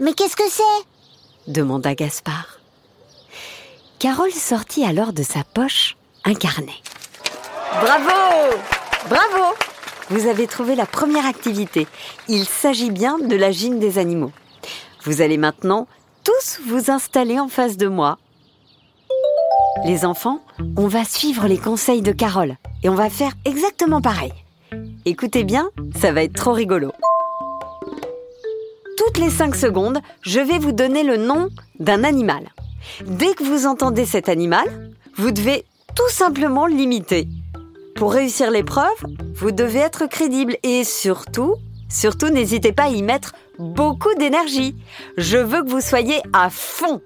Mais 0.00 0.12
qu'est-ce 0.12 0.36
que 0.36 0.48
c'est? 0.48 0.62
Demanda 1.48 1.94
Gaspard. 1.94 2.60
Carole 3.98 4.32
sortit 4.32 4.84
alors 4.84 5.12
de 5.12 5.22
sa 5.22 5.44
poche 5.44 5.96
un 6.24 6.34
carnet. 6.34 6.74
Bravo 7.80 8.56
Bravo 9.08 9.54
Vous 10.10 10.26
avez 10.26 10.46
trouvé 10.46 10.74
la 10.74 10.86
première 10.86 11.26
activité. 11.26 11.86
Il 12.28 12.44
s'agit 12.44 12.90
bien 12.90 13.18
de 13.18 13.36
la 13.36 13.52
gym 13.52 13.78
des 13.78 13.98
animaux. 13.98 14.32
Vous 15.04 15.20
allez 15.20 15.38
maintenant 15.38 15.86
tous 16.24 16.60
vous 16.66 16.90
installer 16.90 17.38
en 17.38 17.48
face 17.48 17.76
de 17.76 17.86
moi. 17.86 18.18
Les 19.84 20.04
enfants, 20.04 20.40
on 20.76 20.88
va 20.88 21.04
suivre 21.04 21.46
les 21.46 21.58
conseils 21.58 22.02
de 22.02 22.12
Carole 22.12 22.56
et 22.82 22.88
on 22.88 22.94
va 22.94 23.10
faire 23.10 23.32
exactement 23.44 24.00
pareil. 24.00 24.32
Écoutez 25.04 25.44
bien, 25.44 25.70
ça 26.00 26.12
va 26.12 26.24
être 26.24 26.34
trop 26.34 26.52
rigolo. 26.52 26.92
Les 29.18 29.30
5 29.30 29.56
secondes, 29.56 30.00
je 30.20 30.40
vais 30.40 30.58
vous 30.58 30.72
donner 30.72 31.02
le 31.02 31.16
nom 31.16 31.48
d'un 31.80 32.04
animal. 32.04 32.48
Dès 33.06 33.34
que 33.34 33.44
vous 33.44 33.66
entendez 33.66 34.04
cet 34.04 34.28
animal, 34.28 34.90
vous 35.16 35.30
devez 35.30 35.64
tout 35.94 36.08
simplement 36.10 36.66
l'imiter. 36.66 37.26
Pour 37.94 38.12
réussir 38.12 38.50
l'épreuve, 38.50 38.96
vous 39.34 39.52
devez 39.52 39.78
être 39.78 40.06
crédible 40.06 40.56
et 40.62 40.84
surtout, 40.84 41.54
surtout 41.88 42.28
n'hésitez 42.28 42.72
pas 42.72 42.84
à 42.84 42.88
y 42.88 43.02
mettre 43.02 43.32
beaucoup 43.58 44.12
d'énergie. 44.14 44.76
Je 45.16 45.38
veux 45.38 45.62
que 45.62 45.70
vous 45.70 45.80
soyez 45.80 46.20
à 46.34 46.50
fond. 46.50 47.00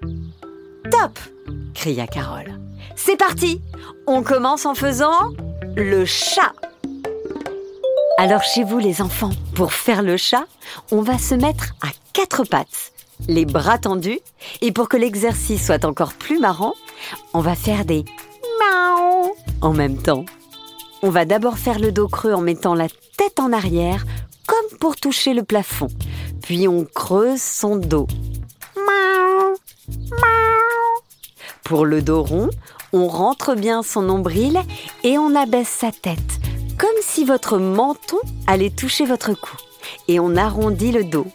Top 0.91 1.17
cria 1.73 2.07
Carole. 2.07 2.59
C'est 2.95 3.17
parti 3.17 3.61
On 4.05 4.21
commence 4.21 4.65
en 4.65 4.75
faisant 4.75 5.29
le 5.77 6.03
chat. 6.05 6.51
Alors 8.17 8.43
chez 8.43 8.63
vous 8.63 8.77
les 8.77 9.01
enfants, 9.01 9.31
pour 9.55 9.73
faire 9.73 10.01
le 10.03 10.17
chat, 10.17 10.45
on 10.91 11.01
va 11.01 11.17
se 11.17 11.33
mettre 11.33 11.73
à 11.81 11.87
quatre 12.13 12.43
pattes, 12.43 12.91
les 13.27 13.45
bras 13.45 13.77
tendus, 13.77 14.19
et 14.61 14.71
pour 14.71 14.89
que 14.89 14.97
l'exercice 14.97 15.65
soit 15.65 15.85
encore 15.85 16.13
plus 16.13 16.39
marrant, 16.39 16.73
on 17.33 17.39
va 17.39 17.55
faire 17.55 17.83
des 17.85 18.05
miaou 18.59 19.35
en 19.61 19.73
même 19.73 19.97
temps. 19.97 20.25
On 21.01 21.09
va 21.09 21.25
d'abord 21.25 21.57
faire 21.57 21.79
le 21.79 21.91
dos 21.91 22.07
creux 22.07 22.33
en 22.33 22.41
mettant 22.41 22.75
la 22.75 22.87
tête 23.17 23.39
en 23.39 23.51
arrière, 23.51 24.05
comme 24.45 24.77
pour 24.79 24.95
toucher 24.97 25.33
le 25.33 25.43
plafond. 25.43 25.87
Puis 26.43 26.67
on 26.67 26.85
creuse 26.85 27.41
son 27.41 27.75
dos. 27.75 28.07
Miaou, 28.75 29.55
miaou. 30.11 31.01
Pour 31.63 31.85
le 31.85 32.01
dos 32.01 32.21
rond, 32.21 32.49
on 32.93 33.07
rentre 33.07 33.55
bien 33.55 33.83
son 33.83 34.01
nombril 34.01 34.59
et 35.03 35.17
on 35.17 35.35
abaisse 35.35 35.69
sa 35.69 35.91
tête, 35.91 36.40
votre 37.23 37.57
menton 37.57 38.19
allait 38.47 38.69
toucher 38.69 39.05
votre 39.05 39.33
cou. 39.33 39.55
Et 40.07 40.19
on 40.19 40.35
arrondit 40.35 40.91
le 40.91 41.03
dos. 41.03 41.27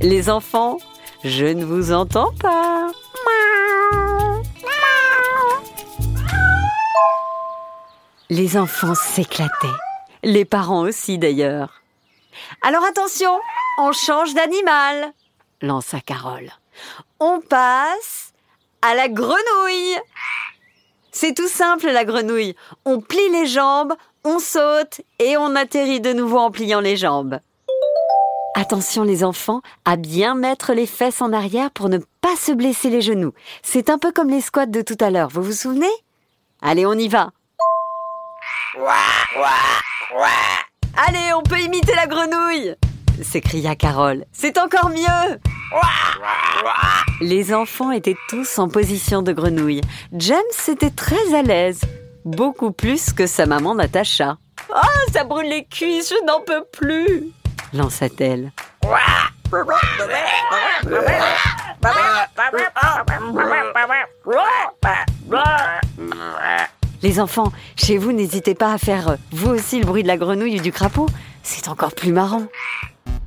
Les 0.00 0.28
enfants, 0.28 0.78
je 1.24 1.46
ne 1.46 1.64
vous 1.64 1.92
entends 1.92 2.32
pas. 2.40 2.90
Les 8.30 8.56
enfants 8.56 8.94
s'éclataient. 8.94 9.68
Les 10.22 10.44
parents 10.44 10.80
aussi 10.80 11.18
d'ailleurs. 11.18 11.82
Alors 12.62 12.84
attention, 12.84 13.38
on 13.78 13.92
change 13.92 14.34
d'animal, 14.34 15.12
lança 15.60 16.00
Carole. 16.00 16.50
On 17.20 17.40
passe 17.40 18.32
à 18.82 18.94
la 18.94 19.08
grenouille. 19.08 19.98
C'est 21.14 21.32
tout 21.32 21.48
simple 21.48 21.86
la 21.86 22.04
grenouille. 22.04 22.56
On 22.84 23.00
plie 23.00 23.30
les 23.30 23.46
jambes, 23.46 23.94
on 24.24 24.40
saute 24.40 25.00
et 25.20 25.36
on 25.36 25.54
atterrit 25.54 26.00
de 26.00 26.12
nouveau 26.12 26.38
en 26.38 26.50
pliant 26.50 26.80
les 26.80 26.96
jambes. 26.96 27.38
Attention 28.56 29.04
les 29.04 29.22
enfants 29.22 29.62
à 29.84 29.96
bien 29.96 30.34
mettre 30.34 30.74
les 30.74 30.86
fesses 30.86 31.22
en 31.22 31.32
arrière 31.32 31.70
pour 31.70 31.88
ne 31.88 31.98
pas 32.20 32.34
se 32.36 32.50
blesser 32.50 32.90
les 32.90 33.00
genoux. 33.00 33.32
C'est 33.62 33.90
un 33.90 33.98
peu 33.98 34.10
comme 34.10 34.28
les 34.28 34.40
squats 34.40 34.66
de 34.66 34.82
tout 34.82 34.98
à 34.98 35.10
l'heure, 35.10 35.28
vous 35.28 35.42
vous 35.42 35.52
souvenez? 35.52 35.86
Allez, 36.60 36.84
on 36.84 36.94
y 36.94 37.06
va. 37.06 37.30
Allez, 40.96 41.32
on 41.36 41.42
peut 41.42 41.60
imiter 41.60 41.94
la 41.94 42.08
grenouille 42.08 42.74
s'écria 43.22 43.76
Carole. 43.76 44.24
C'est 44.32 44.58
encore 44.58 44.90
mieux 44.90 45.38
Les 47.20 47.54
enfants 47.54 47.90
étaient 47.90 48.16
tous 48.28 48.58
en 48.58 48.68
position 48.68 49.22
de 49.22 49.32
grenouille. 49.32 49.80
James 50.12 50.38
était 50.68 50.90
très 50.90 51.34
à 51.34 51.42
l'aise, 51.42 51.80
beaucoup 52.24 52.72
plus 52.72 53.12
que 53.12 53.26
sa 53.26 53.46
maman 53.46 53.74
Natacha. 53.74 54.36
Ah, 54.72 54.82
ça 55.12 55.24
brûle 55.24 55.48
les 55.48 55.64
cuisses, 55.64 56.10
je 56.10 56.26
n'en 56.26 56.40
peux 56.40 56.64
plus 56.72 57.32
lança-t-elle. 57.74 58.52
Les 67.02 67.20
enfants, 67.20 67.52
chez 67.76 67.98
vous, 67.98 68.12
n'hésitez 68.12 68.54
pas 68.54 68.72
à 68.72 68.78
faire 68.78 69.08
euh, 69.08 69.16
vous 69.32 69.50
aussi 69.50 69.78
le 69.78 69.84
bruit 69.84 70.02
de 70.02 70.08
la 70.08 70.16
grenouille 70.16 70.58
ou 70.58 70.62
du 70.62 70.72
crapaud. 70.72 71.06
C'est 71.42 71.68
encore 71.68 71.94
plus 71.94 72.12
marrant. 72.12 72.44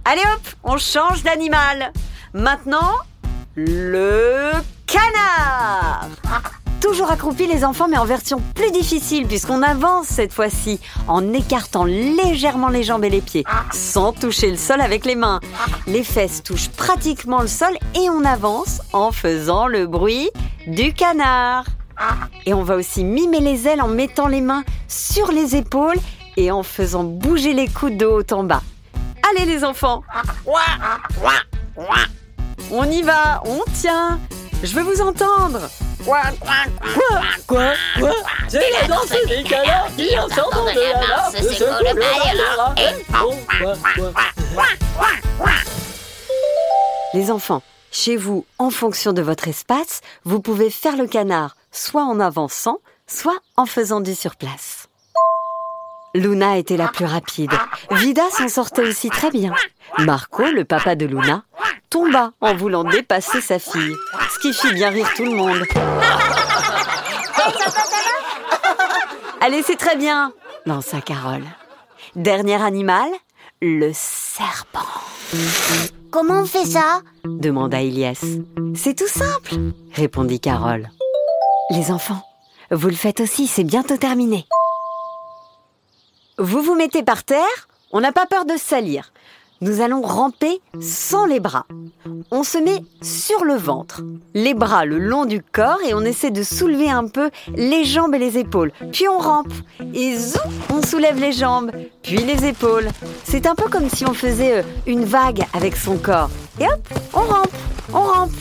Allez 0.06 0.22
hop, 0.22 0.48
on 0.64 0.78
change 0.78 1.22
d'animal. 1.22 1.92
Maintenant, 2.34 2.92
le 3.56 4.52
canard. 4.86 6.08
Toujours 6.82 7.10
accroupi 7.10 7.48
les 7.48 7.66
enfants, 7.66 7.88
mais 7.88 7.98
en 7.98 8.06
version 8.06 8.42
plus 8.54 8.72
difficile 8.72 9.26
puisqu'on 9.26 9.64
avance 9.64 10.08
cette 10.08 10.32
fois-ci 10.32 10.80
en 11.08 11.34
écartant 11.34 11.86
légèrement 11.86 12.70
les 12.70 12.84
jambes 12.84 13.04
et 13.04 13.10
les 13.10 13.22
pieds, 13.22 13.44
sans 13.72 14.14
toucher 14.14 14.52
le 14.52 14.58
sol 14.58 14.80
avec 14.80 15.04
les 15.04 15.16
mains. 15.16 15.40
Les 15.88 16.04
fesses 16.04 16.44
touchent 16.44 16.70
pratiquement 16.70 17.42
le 17.42 17.48
sol 17.48 17.76
et 17.96 18.10
on 18.10 18.24
avance 18.24 18.82
en 18.94 19.12
faisant 19.12 19.68
le 19.68 19.88
bruit 19.88 20.30
du 20.68 20.94
canard. 20.94 21.66
Et 22.46 22.54
on 22.54 22.64
va 22.64 22.76
aussi 22.76 23.04
mimer 23.04 23.40
les 23.40 23.68
ailes 23.68 23.82
en 23.82 23.88
mettant 23.88 24.28
les 24.28 24.42
mains 24.42 24.64
sur 24.88 25.32
les 25.32 25.56
épaules 25.56 25.98
et 26.38 26.52
en 26.52 26.62
faisant 26.62 27.04
bouger 27.04 27.54
les 27.54 27.68
coudes 27.68 27.98
de 27.98 28.06
haut 28.06 28.24
en 28.32 28.44
bas. 28.44 28.62
Allez 29.32 29.46
les 29.46 29.64
enfants 29.64 30.04
On 32.72 32.90
y 32.90 33.02
va, 33.02 33.42
on 33.46 33.64
tient. 33.74 34.20
Je 34.64 34.76
veux 34.76 34.84
vous 34.84 35.02
entendre. 35.02 35.70
Quoi 36.04 36.22
Quoi 37.48 37.74
Quoi 38.00 38.12
C'est 38.48 38.72
la 38.72 38.88
danse 38.88 39.10
des 39.28 39.44
canards 39.44 39.90
qui 39.96 40.18
entendent 40.18 40.74
de 40.74 40.80
la 40.80 40.94
larve 41.08 41.36
de 41.36 41.48
ce 41.50 41.64
Les 47.14 47.32
enfants, 47.32 47.62
chez 47.92 48.18
vous, 48.18 48.46
en 48.58 48.70
fonction 48.70 49.14
de 49.14 49.22
votre 49.22 49.48
espace, 49.48 50.02
vous 50.26 50.42
pouvez 50.42 50.70
faire 50.70 50.98
le 50.98 51.08
canard 51.08 51.56
soit 51.72 52.04
en 52.04 52.20
avançant, 52.20 52.80
soit 53.08 53.40
en 53.56 53.66
faisant 53.66 54.02
du 54.02 54.16
surplace. 54.16 54.88
Luna 56.14 56.58
était 56.58 56.78
la 56.78 56.88
plus 56.88 57.06
rapide. 57.06 57.52
Vida 57.92 58.24
s'en 58.32 58.48
sortait 58.50 58.82
aussi 58.82 59.10
très 59.10 59.30
bien. 59.30 59.54
Marco, 60.00 60.44
le 60.44 60.66
papa 60.66 60.96
de 60.96 61.06
Luna, 61.06 61.44
tomba 61.90 62.32
en 62.42 62.56
voulant 62.56 62.84
dépasser 62.84 63.42
sa 63.42 63.60
fille, 63.60 63.96
ce 64.34 64.40
qui 64.40 64.54
fit 64.54 64.74
bien 64.74 64.90
rire 64.90 65.10
tout 65.16 65.26
le 65.26 65.32
monde. 65.32 65.64
Allez, 69.42 69.62
c'est 69.64 69.78
très 69.78 69.96
bien, 69.96 70.34
lança 70.66 71.02
Carole. 71.02 71.46
Dernier 72.16 72.62
animal, 72.62 73.10
le 73.62 73.92
serpent. 73.94 74.80
Comment 76.12 76.42
on 76.42 76.46
fait 76.46 76.66
ça? 76.66 77.02
demanda 77.26 77.82
Elias. 77.82 78.24
C'est 78.76 78.96
tout 78.98 79.08
simple, 79.08 79.56
répondit 79.94 80.40
Carole. 80.40 80.90
Les 81.72 81.92
enfants, 81.92 82.24
vous 82.72 82.88
le 82.88 82.96
faites 82.96 83.20
aussi, 83.20 83.48
c'est 83.48 83.64
bientôt 83.64 83.98
terminé. 83.98 84.46
Vous 86.38 86.62
vous 86.62 86.76
mettez 86.76 87.04
par 87.04 87.24
terre, 87.24 87.68
on 87.92 88.00
n'a 88.02 88.12
pas 88.12 88.26
peur 88.26 88.46
de 88.46 88.54
se 88.54 88.66
salir. 88.66 89.12
Nous 89.62 89.82
allons 89.82 90.02
ramper 90.02 90.62
sans 90.80 91.26
les 91.26 91.40
bras. 91.40 91.66
On 92.32 92.44
se 92.44 92.58
met 92.58 92.84
sur 93.02 93.44
le 93.44 93.56
ventre, 93.56 94.04
les 94.34 94.54
bras 94.54 94.86
le 94.86 95.00
long 95.00 95.26
du 95.26 95.42
corps 95.42 95.80
et 95.88 95.94
on 95.94 96.02
essaie 96.02 96.32
de 96.32 96.44
soulever 96.44 96.90
un 96.90 97.08
peu 97.08 97.30
les 97.56 97.86
jambes 97.86 98.16
et 98.16 98.20
les 98.20 98.38
épaules. 98.38 98.72
Puis 98.92 99.08
on 99.08 99.20
rampe 99.20 99.54
et 99.94 100.18
zou, 100.18 100.40
on 100.70 100.82
soulève 100.82 101.20
les 101.20 101.32
jambes, 101.32 101.72
puis 102.04 102.18
les 102.18 102.46
épaules. 102.46 102.90
C'est 103.24 103.46
un 103.46 103.56
peu 103.56 103.70
comme 103.70 103.90
si 103.90 104.06
on 104.06 104.14
faisait 104.14 104.60
euh, 104.60 104.64
une 104.86 105.06
vague 105.06 105.44
avec 105.54 105.76
son 105.76 105.98
corps. 105.98 106.30
Et 106.60 106.66
hop, 106.66 107.00
on 107.14 107.20
rampe, 107.22 107.54
on 107.94 108.02
rampe. 108.02 108.32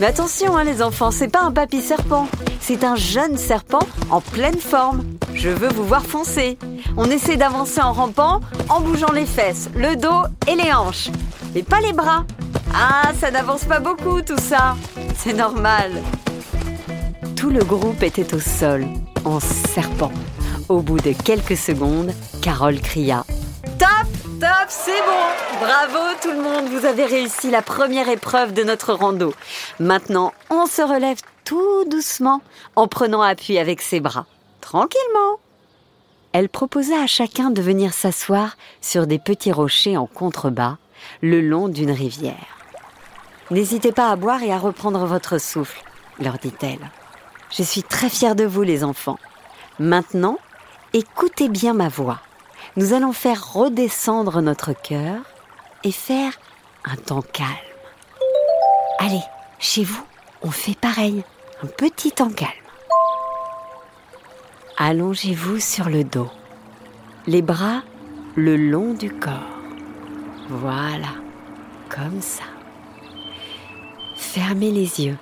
Mais 0.00 0.06
attention 0.06 0.56
hein, 0.56 0.64
les 0.64 0.82
enfants, 0.82 1.10
c'est 1.10 1.28
pas 1.28 1.42
un 1.42 1.52
papy 1.52 1.80
serpent, 1.80 2.26
c'est 2.60 2.82
un 2.84 2.96
jeune 2.96 3.36
serpent 3.36 3.86
en 4.10 4.20
pleine 4.20 4.58
forme. 4.58 5.04
Je 5.34 5.48
veux 5.48 5.68
vous 5.68 5.84
voir 5.84 6.04
foncer. 6.04 6.58
On 6.96 7.10
essaie 7.10 7.36
d'avancer 7.36 7.80
en 7.80 7.92
rampant, 7.92 8.40
en 8.68 8.80
bougeant 8.80 9.12
les 9.12 9.26
fesses, 9.26 9.70
le 9.76 9.96
dos 9.96 10.24
et 10.48 10.56
les 10.56 10.72
hanches. 10.72 11.10
Mais 11.54 11.62
pas 11.62 11.80
les 11.80 11.92
bras. 11.92 12.24
Ah, 12.74 13.12
ça 13.20 13.30
n'avance 13.30 13.64
pas 13.64 13.78
beaucoup 13.78 14.20
tout 14.20 14.38
ça. 14.38 14.76
C'est 15.16 15.32
normal. 15.32 15.92
Tout 17.36 17.50
le 17.50 17.62
groupe 17.64 18.02
était 18.02 18.34
au 18.34 18.40
sol, 18.40 18.84
en 19.24 19.38
serpent. 19.38 20.12
Au 20.68 20.80
bout 20.80 20.98
de 20.98 21.12
quelques 21.12 21.56
secondes, 21.56 22.12
Carole 22.42 22.80
cria 22.80 23.24
Top, 23.78 24.08
top, 24.40 24.68
c'est 24.68 25.02
bon 25.02 25.60
Bravo 25.60 25.98
tout 26.22 26.30
le 26.30 26.42
monde, 26.42 26.68
vous 26.68 26.86
avez 26.86 27.04
réussi 27.04 27.50
la 27.50 27.62
première 27.62 28.08
épreuve 28.08 28.52
de 28.52 28.62
notre 28.62 28.92
rando. 28.92 29.34
Maintenant, 29.78 30.32
on 30.50 30.66
se 30.66 30.82
relève 30.82 31.18
tout 31.44 31.84
doucement 31.84 32.40
en 32.76 32.88
prenant 32.88 33.22
appui 33.22 33.58
avec 33.58 33.80
ses 33.80 34.00
bras. 34.00 34.26
Tranquillement. 34.60 35.38
Elle 36.32 36.48
proposa 36.48 37.02
à 37.02 37.06
chacun 37.06 37.50
de 37.50 37.62
venir 37.62 37.92
s'asseoir 37.92 38.56
sur 38.80 39.06
des 39.06 39.18
petits 39.18 39.52
rochers 39.52 39.96
en 39.96 40.06
contrebas 40.06 40.78
le 41.20 41.40
long 41.40 41.68
d'une 41.68 41.92
rivière. 41.92 42.58
N'hésitez 43.50 43.92
pas 43.92 44.10
à 44.10 44.16
boire 44.16 44.42
et 44.42 44.52
à 44.52 44.58
reprendre 44.58 45.04
votre 45.06 45.38
souffle, 45.38 45.82
leur 46.18 46.38
dit-elle. 46.38 46.90
Je 47.50 47.62
suis 47.62 47.82
très 47.82 48.08
fière 48.08 48.34
de 48.34 48.44
vous, 48.44 48.62
les 48.62 48.82
enfants. 48.82 49.18
Maintenant, 49.78 50.38
écoutez 50.92 51.48
bien 51.48 51.74
ma 51.74 51.88
voix. 51.88 52.20
Nous 52.76 52.92
allons 52.92 53.12
faire 53.12 53.52
redescendre 53.52 54.42
notre 54.42 54.72
cœur 54.72 55.22
et 55.84 55.92
faire 55.92 56.32
un 56.84 56.96
temps 56.96 57.22
calme. 57.22 57.48
Allez, 58.98 59.22
chez 59.60 59.84
vous, 59.84 60.04
on 60.42 60.50
fait 60.50 60.76
pareil, 60.76 61.22
un 61.62 61.68
petit 61.68 62.10
temps 62.10 62.30
calme. 62.30 62.50
Allongez-vous 64.76 65.60
sur 65.60 65.88
le 65.88 66.02
dos, 66.02 66.30
les 67.28 67.42
bras 67.42 67.82
le 68.34 68.56
long 68.56 68.92
du 68.94 69.12
corps. 69.12 69.32
Voilà, 70.48 71.14
comme 71.88 72.20
ça. 72.20 72.42
Fermez 74.16 74.72
les 74.72 75.04
yeux. 75.04 75.18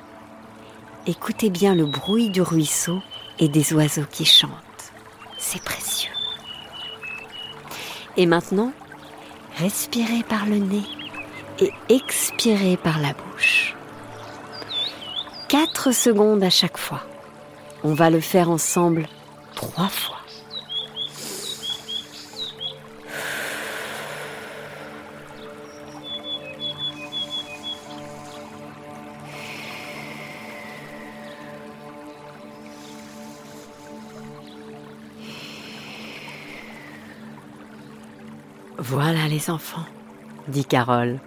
Écoutez 1.07 1.51
bien 1.51 1.75
le 1.75 1.85
bruit 1.85 2.31
du 2.31 2.41
ruisseau 2.41 3.01
et 3.39 3.49
des 3.49 3.75
oiseaux 3.75 4.07
qui 4.11 4.25
chantent. 4.25 4.93
C'est 5.37 5.63
précieux. 5.63 6.22
Et 8.17 8.27
maintenant, 8.27 8.73
respirez 9.57 10.23
par 10.29 10.47
le 10.47 10.57
nez 10.57 10.83
et 11.61 11.73
expirez 11.89 12.77
par 12.77 12.99
la 12.99 13.13
bouche. 13.13 13.75
Quatre 15.49 15.93
secondes 15.93 16.43
à 16.43 16.51
chaque 16.51 16.79
fois. 16.79 17.03
On 17.85 17.95
va 17.95 18.11
le 18.11 18.21
faire 18.21 18.51
ensemble 18.51 19.09
trois 19.55 19.89
fois. 19.89 20.22
Voilà 38.85 39.29
les 39.29 39.49
enfants, 39.49 39.87
dit 40.49 40.65
Carole. 40.65 41.21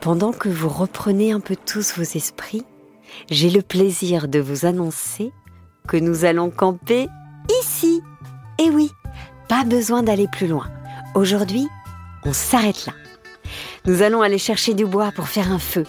Pendant 0.00 0.32
que 0.32 0.48
vous 0.48 0.68
reprenez 0.68 1.30
un 1.30 1.38
peu 1.38 1.54
tous 1.54 1.96
vos 1.96 2.02
esprits, 2.02 2.64
j'ai 3.30 3.50
le 3.50 3.62
plaisir 3.62 4.26
de 4.26 4.40
vous 4.40 4.66
annoncer 4.66 5.30
que 5.86 5.96
nous 5.96 6.24
allons 6.24 6.50
camper 6.50 7.06
ici. 7.62 8.02
Et 8.58 8.68
oui, 8.68 8.90
pas 9.48 9.62
besoin 9.62 10.02
d'aller 10.02 10.26
plus 10.26 10.48
loin. 10.48 10.68
Aujourd'hui, 11.14 11.68
on 12.24 12.32
s'arrête 12.32 12.84
là. 12.86 12.94
Nous 13.84 14.02
allons 14.02 14.22
aller 14.22 14.38
chercher 14.38 14.74
du 14.74 14.86
bois 14.86 15.12
pour 15.12 15.28
faire 15.28 15.52
un 15.52 15.60
feu, 15.60 15.84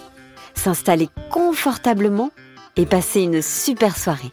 s'installer 0.54 1.08
confortablement 1.32 2.30
et 2.76 2.86
passer 2.86 3.22
une 3.22 3.42
super 3.42 3.96
soirée. 3.96 4.32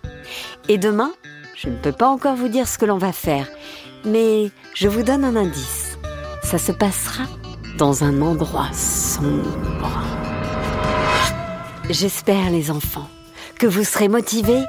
Et 0.70 0.78
demain, 0.78 1.12
je 1.56 1.70
ne 1.70 1.76
peux 1.76 1.92
pas 1.92 2.08
encore 2.08 2.36
vous 2.36 2.50
dire 2.50 2.68
ce 2.68 2.78
que 2.78 2.86
l'on 2.86 3.00
va 3.00 3.14
faire, 3.14 3.48
mais 4.06 4.52
je 4.76 4.88
vous 4.88 5.02
donne 5.02 5.24
un 5.24 5.36
indice. 5.36 5.85
Se 6.58 6.72
passera 6.72 7.26
dans 7.78 8.04
un 8.04 8.22
endroit 8.22 8.72
sombre. 8.72 10.02
J'espère, 11.90 12.50
les 12.50 12.72
enfants, 12.72 13.10
que 13.60 13.68
vous 13.68 13.84
serez 13.84 14.08
motivés 14.08 14.64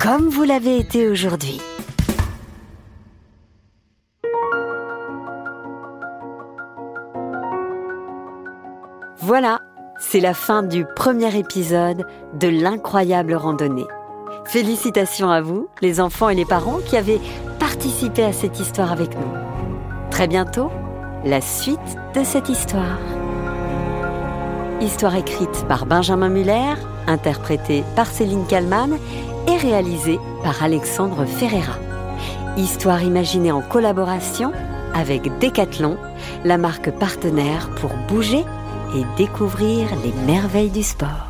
comme 0.00 0.28
vous 0.28 0.42
l'avez 0.42 0.76
été 0.78 1.08
aujourd'hui. 1.08 1.60
Voilà, 9.18 9.60
c'est 10.00 10.20
la 10.20 10.34
fin 10.34 10.62
du 10.62 10.84
premier 10.96 11.38
épisode 11.38 12.06
de 12.34 12.48
l'incroyable 12.48 13.34
randonnée. 13.34 13.86
Félicitations 14.46 15.30
à 15.30 15.40
vous, 15.40 15.68
les 15.80 16.00
enfants 16.00 16.28
et 16.28 16.34
les 16.34 16.44
parents 16.44 16.80
qui 16.84 16.96
avez 16.96 17.20
participé 17.60 18.24
à 18.24 18.32
cette 18.32 18.58
histoire 18.58 18.90
avec 18.90 19.14
nous. 19.14 19.32
Très 20.10 20.26
bientôt, 20.26 20.70
la 21.24 21.40
suite 21.40 21.78
de 22.14 22.24
cette 22.24 22.48
histoire. 22.48 22.98
Histoire 24.80 25.16
écrite 25.16 25.66
par 25.68 25.84
Benjamin 25.84 26.30
Muller, 26.30 26.74
interprétée 27.06 27.84
par 27.94 28.06
Céline 28.06 28.46
Kallmann 28.46 28.96
et 29.46 29.56
réalisée 29.56 30.18
par 30.42 30.62
Alexandre 30.62 31.26
Ferreira. 31.26 31.74
Histoire 32.56 33.02
imaginée 33.02 33.52
en 33.52 33.60
collaboration 33.60 34.52
avec 34.94 35.22
Decathlon, 35.38 35.98
la 36.44 36.56
marque 36.56 36.90
partenaire 36.90 37.68
pour 37.76 37.90
bouger 38.08 38.44
et 38.96 39.04
découvrir 39.16 39.88
les 40.02 40.12
merveilles 40.26 40.70
du 40.70 40.82
sport. 40.82 41.29